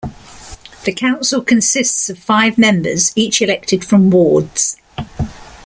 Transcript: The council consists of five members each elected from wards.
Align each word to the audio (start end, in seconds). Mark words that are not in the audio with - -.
The 0.85 0.93
council 0.93 1.43
consists 1.43 2.09
of 2.09 2.17
five 2.17 2.57
members 2.57 3.11
each 3.15 3.39
elected 3.39 3.85
from 3.85 4.09
wards. 4.09 4.77